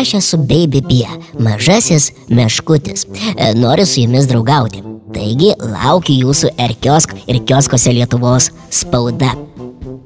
[0.00, 3.06] Aš esu Baby Bie, mažasis meškutis.
[3.36, 4.82] E, Noriu su jumis draugauti.
[5.14, 9.32] Taigi laukiu jūsų ir kiosk ir kioskose Lietuvos spauda.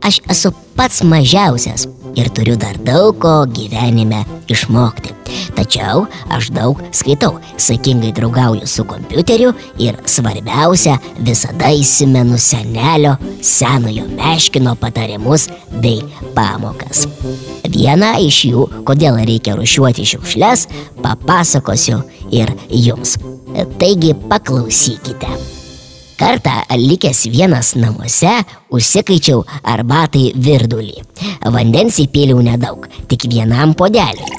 [0.04, 5.14] Aš esu pats mažiausias ir turiu dar daug ko gyvenime išmokti.
[5.54, 9.52] Tačiau aš daug skaitau, sėkmingai draugauju su kompiuteriu
[9.82, 10.96] ir svarbiausia,
[11.26, 15.48] visada įsimenu senelio, senojo meškino patarimus
[15.80, 16.02] bei
[16.36, 17.06] pamokas.
[17.74, 20.68] Vieną iš jų, kodėl reikia rušiuoti šiukšles,
[21.02, 22.02] papasakosiu
[22.34, 23.18] ir jums.
[23.78, 25.53] Taigi paklausykite.
[26.16, 28.30] Kartą likęs vienas namuose,
[28.70, 31.00] užsikaičiau arbatai virdulį.
[31.54, 34.30] Vandens įpėliau nedaug, tik vienam podeliui.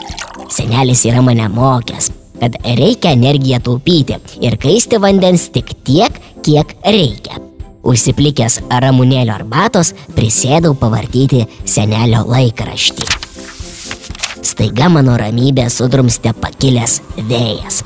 [0.56, 6.16] Senelis yra mane mokęs, kad reikia energiją taupyti ir kaisti vandens tik tiek,
[6.48, 7.42] kiek reikia.
[7.86, 13.12] Užsiplikęs ramunėlio arbatos, prisėdau pavartyti senelio laikraštį.
[14.46, 17.84] Staiga mano ramybę sudrumstė pakilęs vėjas.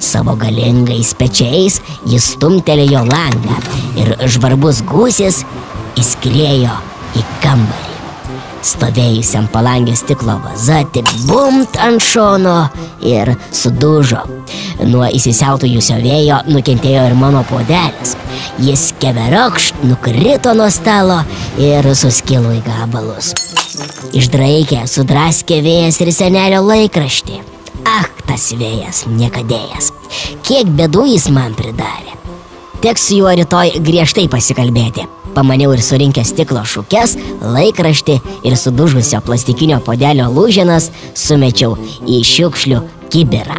[0.00, 1.79] Savo galingais pečiais
[2.10, 3.60] jis stumtelėjo langą
[4.00, 5.44] ir žvarbus gūsis
[6.00, 6.74] įskriejo
[7.18, 7.86] į kambarį.
[8.60, 12.56] Stovėjusiam palangės stiklo vaza tik bumt ant šono
[13.08, 14.20] ir sudužo.
[14.90, 18.16] Nuo įsisiautujusio vėjo nukentėjo ir mano podelis.
[18.60, 21.22] Jis keverokšt nukrito nuo stalo
[21.60, 23.32] ir suskilo į gabalus.
[24.16, 27.40] Išdraikė, sudraskė vėjas ir senelio laikraštį.
[27.88, 29.90] Ak, tas vėjas, niekadėjas.
[30.46, 32.16] Kiek bėdų jis man pridarė.
[32.80, 35.04] Teks su juo rytoj griežtai pasikalbėti.
[35.34, 37.14] Pamaniau ir surinkęs stiklo šukes,
[37.44, 38.16] laikraštį
[38.48, 41.76] ir sudužusio plastikinio podelio lūženas sumečiau
[42.08, 42.80] į šiukšlių
[43.12, 43.58] kibirą.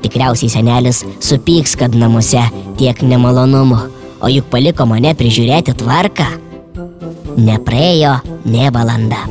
[0.00, 2.46] Tikriausiai senelis supyks, kad namuose
[2.80, 3.80] tiek nemalonumų,
[4.22, 6.30] o juk paliko mane prižiūrėti tvarką.
[7.40, 8.16] Nepraėjo
[8.48, 9.26] ne valanda,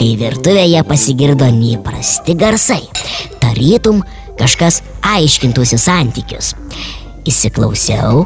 [0.00, 2.80] kai virtuvėje pasigirdo neįprasti garsai.
[3.42, 4.00] Tarytum
[4.40, 6.54] kažkas aiškintųsi santykius.
[7.28, 8.24] Įsiklausiau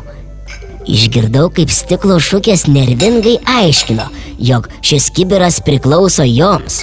[0.85, 4.05] Išgirdau, kaip stiklo šukės nervingai aiškino,
[4.37, 6.83] jog šis kibiras priklauso joms.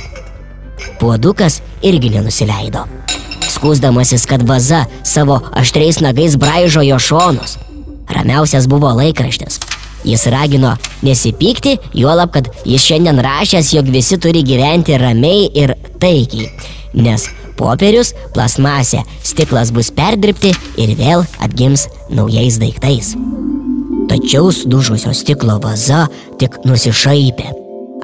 [0.97, 2.87] Puodukas irgi nenusileido.
[3.45, 7.59] Skūsdamasis, kad vaza savo aštriais nagais braižo jo šonus.
[8.09, 9.61] Ramiausias buvo laikraštis.
[10.07, 10.73] Jis ragino
[11.05, 16.49] nesipykti, juolab, kad jis šiandien rašęs, jog visi turi gyventi ramiai ir taikiai.
[16.97, 17.27] Nes
[17.59, 23.13] popierius, plasmasė, stiklas bus perdirbti ir vėl atgims naujais daiktais.
[24.11, 26.07] Tačiau sudužusio stiklo vaza
[26.41, 27.51] tik nusišaipė,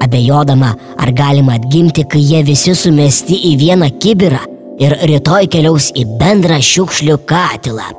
[0.04, 4.44] abejodama, ar galima atgimti, kai jie visi sumesti į vieną kibirą
[4.80, 7.90] ir rytoj keliaus į bendrą šiukšlių katilą.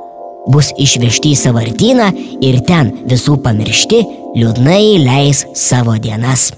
[0.48, 2.08] Bus išvežti į savartyną
[2.44, 4.00] ir ten visų pamiršti,
[4.38, 6.50] liūdnai leis savo dienas.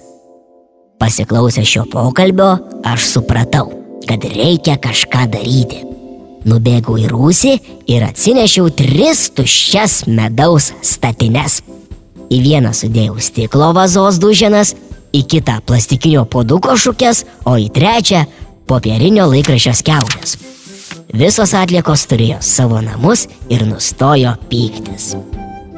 [1.02, 2.52] Pasiklausę šio pokalbio,
[2.86, 3.72] aš supratau,
[4.06, 5.82] kad reikia kažką daryti.
[6.46, 7.56] Nubėgau į rūsį
[7.90, 11.60] ir atsinešiau tris tuščias medaus statines.
[12.32, 14.74] Į vieną sudėjau stiklo vazos duženas,
[15.12, 18.24] į kitą plastikinio poduko šukės, o į trečią
[18.70, 20.38] popierinio laikraščio skiaudės.
[21.12, 25.10] Visos atliekos turėjo savo namus ir nustojo pyktis.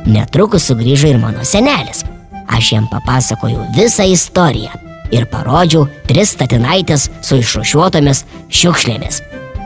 [0.06, 2.04] Netrukus sugrįžo ir mano senelis.
[2.46, 4.70] Aš jam papasakojau visą istoriją
[5.10, 9.18] ir parodžiau tris statinaitės su išrušiuotomis šiukšlėmis.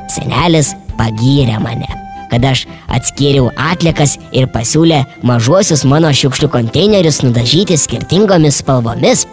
[0.09, 1.91] Senelis pagyrė mane,
[2.33, 9.27] kad aš atskyriau atliekas ir pasiūlė mažuosius mano šiukšlių konteinerius nudažyti skirtingomis spalvomis.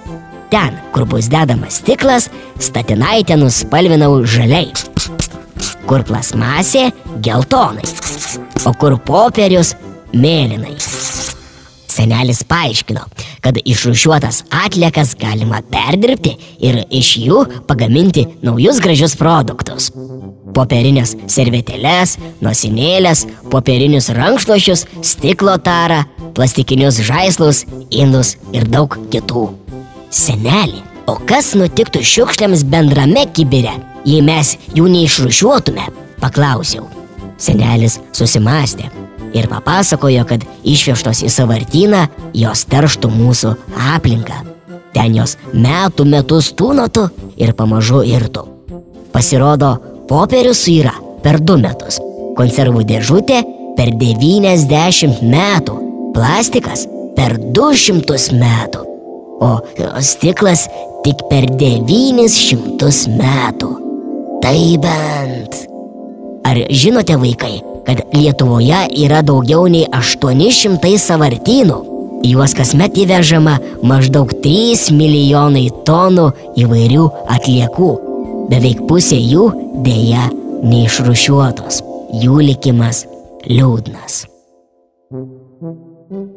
[0.52, 2.28] Ten, kur bus dedamas stiklas,
[2.60, 4.76] statinaitę nuspalvinau žaliai,
[5.90, 6.90] kur plasmasė
[7.26, 7.86] geltonai,
[8.66, 9.76] o kur popierius
[10.14, 10.76] mėlynai.
[11.96, 13.06] Senelis paaiškino,
[13.40, 16.34] kad išrušiuotas atliekas galima perdirbti
[16.68, 19.94] ir iš jų pagaminti naujus gražius produktus.
[20.56, 26.04] Popierinės servetėlės, nosinėlės, popierinius rankšluošius, stiklo tarą,
[26.36, 29.48] plastikinius žaislus, indus ir daug kitų.
[30.12, 33.76] Seneli, o kas nutiktų šiukšliams bendrame kibire,
[34.06, 35.90] jei mes jų neišrušiuotume?
[36.22, 36.88] Paklausiau.
[37.38, 38.88] Senelis susimastė
[39.36, 42.06] ir papasakojo, kad išvežtos į savartyną
[42.38, 43.54] jos terštų mūsų
[43.96, 44.42] aplinką.
[44.96, 47.10] Ten jos metų metus tūnotų
[47.42, 48.46] ir pamažu irtų.
[49.12, 49.76] Pasirodo,
[50.10, 52.00] popierius suyra per du metus,
[52.40, 53.42] konservų dėžutė
[53.76, 55.80] per 90 metų,
[56.16, 58.84] plastikas per 200 metų,
[59.44, 59.56] o
[60.00, 60.70] stiklas
[61.04, 63.85] tik per 900 metų.
[64.46, 65.56] Tai bent.
[66.46, 71.78] Ar žinote vaikai, kad Lietuvoje yra daugiau nei 800 savartynų.
[72.30, 76.28] Juos kasmet įvežama maždaug 3 milijonai tonų
[76.62, 77.06] įvairių
[77.36, 77.90] atliekų.
[78.52, 79.48] beveik pusė jų
[79.82, 80.28] dėja
[80.62, 81.82] neišrušiuotos,
[82.22, 83.00] jų likimas
[83.50, 84.28] liūdnas.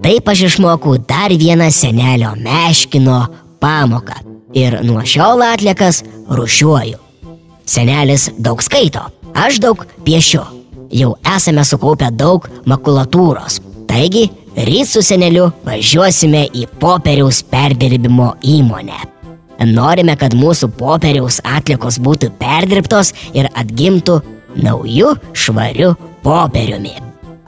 [0.00, 3.19] Taip aš išmokau dar vieną senelio meškino
[3.61, 4.16] pamoką
[4.56, 6.00] ir nuo šiol atliekas
[6.31, 7.07] rušiuoju.
[7.69, 9.03] Senelis daug skaito,
[9.37, 10.41] aš daug piešiu.
[10.88, 13.59] Jau esame sukaupę daug makulatūros.
[13.88, 14.25] Taigi,
[14.69, 18.97] ryt su seneliu važiuosime į popieriaus perdirbimo įmonę.
[19.69, 24.21] Norime, kad mūsų popieriaus atlikos būtų perdirbtos ir atgimtų
[24.64, 25.93] nauju švariu
[26.25, 26.94] popieriumi,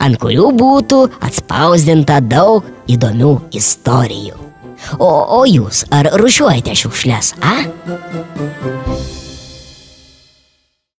[0.02, 4.36] ant kurių būtų atspausdinta daug įdomių istorijų.
[4.98, 7.56] O, o jūs ar rušiuojate šiukšles, a?